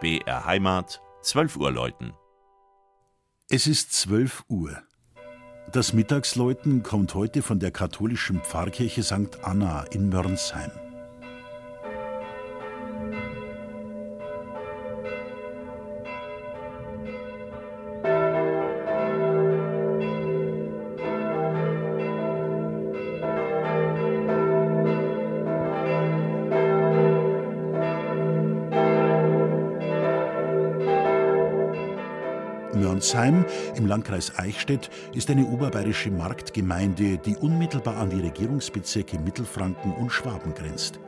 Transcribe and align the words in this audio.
BR 0.00 0.44
Heimat, 0.44 1.02
12 1.22 1.56
Uhr 1.56 1.72
läuten. 1.72 2.12
Es 3.50 3.66
ist 3.66 3.92
12 3.94 4.44
Uhr. 4.48 4.80
Das 5.72 5.92
Mittagsläuten 5.92 6.84
kommt 6.84 7.16
heute 7.16 7.42
von 7.42 7.58
der 7.58 7.72
katholischen 7.72 8.40
Pfarrkirche 8.40 9.02
St. 9.02 9.42
Anna 9.42 9.82
in 9.90 10.08
Mörnsheim. 10.08 10.70
Mörnsheim 32.80 33.44
im 33.76 33.86
Landkreis 33.86 34.38
Eichstätt 34.38 34.90
ist 35.14 35.30
eine 35.30 35.46
oberbayerische 35.46 36.10
Marktgemeinde, 36.10 37.18
die 37.18 37.36
unmittelbar 37.36 37.96
an 37.96 38.10
die 38.10 38.20
Regierungsbezirke 38.20 39.18
Mittelfranken 39.18 39.92
und 39.92 40.10
Schwaben 40.10 40.54
grenzt. 40.54 41.00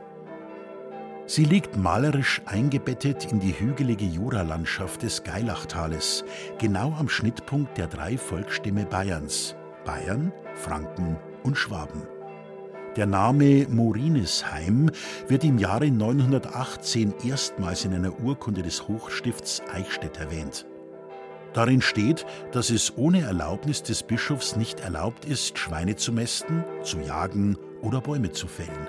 Sie 1.27 1.45
liegt 1.45 1.77
malerisch 1.77 2.41
eingebettet 2.45 3.31
in 3.31 3.39
die 3.39 3.57
hügelige 3.57 4.05
Juralandschaft 4.05 5.03
des 5.03 5.23
Geilachtales, 5.23 6.25
genau 6.57 6.93
am 6.99 7.07
Schnittpunkt 7.07 7.77
der 7.77 7.87
drei 7.87 8.17
Volksstämme 8.17 8.85
Bayerns: 8.85 9.55
Bayern, 9.85 10.33
Franken 10.55 11.17
und 11.43 11.57
Schwaben. 11.57 12.01
Der 12.97 13.05
Name 13.05 13.65
Morinesheim 13.69 14.91
wird 15.29 15.45
im 15.45 15.57
Jahre 15.57 15.89
918 15.89 17.13
erstmals 17.25 17.85
in 17.85 17.93
einer 17.93 18.19
Urkunde 18.19 18.61
des 18.61 18.85
Hochstifts 18.89 19.61
Eichstätt 19.73 20.17
erwähnt. 20.17 20.65
Darin 21.53 21.81
steht, 21.81 22.25
dass 22.53 22.69
es 22.69 22.97
ohne 22.97 23.21
Erlaubnis 23.21 23.83
des 23.83 24.03
Bischofs 24.03 24.55
nicht 24.55 24.79
erlaubt 24.79 25.25
ist, 25.25 25.57
Schweine 25.57 25.95
zu 25.97 26.13
mästen, 26.13 26.63
zu 26.83 26.99
jagen 26.99 27.57
oder 27.81 27.99
Bäume 27.99 28.31
zu 28.31 28.47
fällen. 28.47 28.87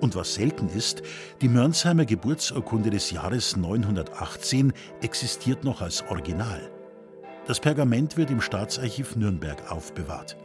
Und 0.00 0.16
was 0.16 0.34
selten 0.34 0.68
ist, 0.68 1.02
die 1.40 1.48
Mörnsheimer 1.48 2.04
Geburtsurkunde 2.04 2.90
des 2.90 3.10
Jahres 3.10 3.56
918 3.56 4.72
existiert 5.02 5.64
noch 5.64 5.80
als 5.80 6.02
Original. 6.08 6.60
Das 7.46 7.60
Pergament 7.60 8.16
wird 8.16 8.30
im 8.30 8.40
Staatsarchiv 8.40 9.16
Nürnberg 9.16 9.70
aufbewahrt. 9.70 10.36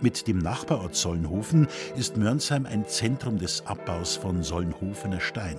Mit 0.00 0.28
dem 0.28 0.38
Nachbarort 0.38 0.94
Solnhofen 0.94 1.66
ist 1.96 2.16
Mörnsheim 2.16 2.66
ein 2.66 2.86
Zentrum 2.86 3.38
des 3.38 3.66
Abbaus 3.66 4.16
von 4.16 4.42
Solnhofener 4.42 5.20
Stein. 5.20 5.58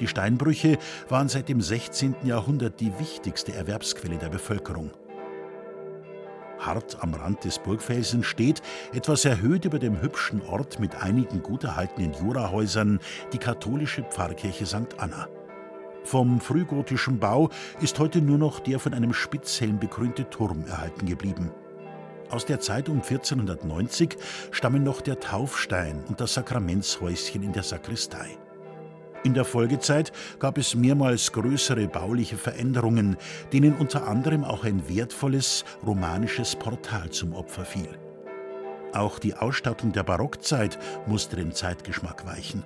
Die 0.00 0.08
Steinbrüche 0.08 0.78
waren 1.08 1.28
seit 1.28 1.48
dem 1.48 1.60
16. 1.60 2.16
Jahrhundert 2.24 2.80
die 2.80 2.98
wichtigste 2.98 3.54
Erwerbsquelle 3.54 4.18
der 4.18 4.28
Bevölkerung. 4.28 4.90
Hart 6.58 7.02
am 7.02 7.14
Rand 7.14 7.44
des 7.44 7.58
Burgfelsens 7.58 8.26
steht, 8.26 8.62
etwas 8.92 9.24
erhöht 9.24 9.64
über 9.64 9.78
dem 9.78 10.00
hübschen 10.00 10.42
Ort 10.42 10.80
mit 10.80 11.02
einigen 11.02 11.42
gut 11.42 11.64
erhaltenen 11.64 12.14
Jurahäusern, 12.14 12.98
die 13.32 13.38
katholische 13.38 14.02
Pfarrkirche 14.02 14.66
St. 14.66 14.98
Anna. 14.98 15.28
Vom 16.04 16.40
frühgotischen 16.40 17.18
Bau 17.18 17.50
ist 17.80 17.98
heute 17.98 18.20
nur 18.20 18.38
noch 18.38 18.60
der 18.60 18.78
von 18.78 18.94
einem 18.94 19.12
Spitzhelm 19.12 19.78
bekrönte 19.78 20.28
Turm 20.30 20.64
erhalten 20.66 21.06
geblieben. 21.06 21.50
Aus 22.30 22.44
der 22.44 22.60
Zeit 22.60 22.88
um 22.88 22.96
1490 22.96 24.16
stammen 24.50 24.82
noch 24.82 25.00
der 25.00 25.20
Taufstein 25.20 26.04
und 26.08 26.20
das 26.20 26.34
Sakramentshäuschen 26.34 27.42
in 27.42 27.52
der 27.52 27.62
Sakristei. 27.62 28.38
In 29.26 29.34
der 29.34 29.44
Folgezeit 29.44 30.12
gab 30.38 30.56
es 30.56 30.76
mehrmals 30.76 31.32
größere 31.32 31.88
bauliche 31.88 32.36
Veränderungen, 32.36 33.16
denen 33.52 33.74
unter 33.74 34.06
anderem 34.06 34.44
auch 34.44 34.62
ein 34.62 34.88
wertvolles 34.88 35.64
romanisches 35.84 36.54
Portal 36.54 37.10
zum 37.10 37.34
Opfer 37.34 37.64
fiel. 37.64 37.88
Auch 38.92 39.18
die 39.18 39.34
Ausstattung 39.34 39.90
der 39.90 40.04
Barockzeit 40.04 40.78
musste 41.08 41.34
dem 41.34 41.52
Zeitgeschmack 41.52 42.24
weichen. 42.24 42.62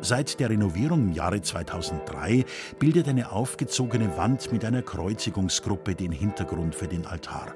Seit 0.00 0.40
der 0.40 0.48
Renovierung 0.48 1.08
im 1.08 1.12
Jahre 1.12 1.42
2003 1.42 2.46
bildet 2.78 3.06
eine 3.08 3.30
aufgezogene 3.30 4.16
Wand 4.16 4.50
mit 4.52 4.64
einer 4.64 4.80
Kreuzigungsgruppe 4.80 5.94
den 5.94 6.10
Hintergrund 6.10 6.74
für 6.74 6.88
den 6.88 7.04
Altar. 7.04 7.54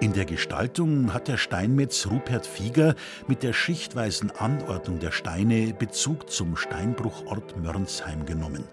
In 0.00 0.14
der 0.14 0.24
Gestaltung 0.24 1.12
hat 1.12 1.28
der 1.28 1.36
Steinmetz 1.36 2.06
Rupert 2.06 2.46
Fieger 2.46 2.94
mit 3.28 3.42
der 3.42 3.52
schichtweisen 3.52 4.30
Anordnung 4.30 4.98
der 4.98 5.10
Steine 5.10 5.74
Bezug 5.74 6.30
zum 6.30 6.56
Steinbruchort 6.56 7.58
Mörnsheim 7.58 8.24
genommen. 8.24 8.64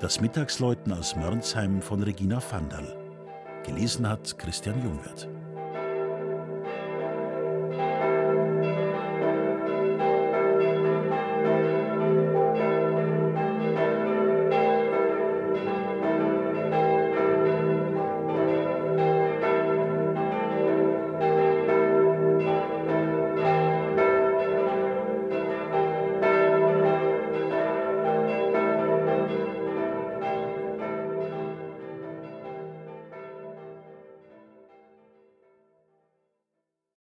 Das 0.00 0.20
Mittagsläuten 0.20 0.92
aus 0.92 1.16
Mörnsheim 1.16 1.80
von 1.80 2.02
Regina 2.02 2.42
Vandal. 2.50 2.94
Gelesen 3.64 4.06
hat 4.06 4.38
Christian 4.38 4.82
Jungwirth. 4.84 5.28